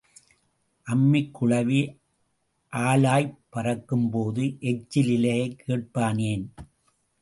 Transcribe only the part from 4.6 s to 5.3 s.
எச்சில்